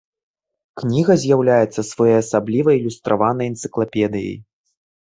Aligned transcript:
Кніга 0.81 1.17
з'яўляецца 1.25 1.81
своеасаблівай 1.91 2.75
ілюстраванай 2.81 3.45
энцыклапедыяй. 3.55 4.37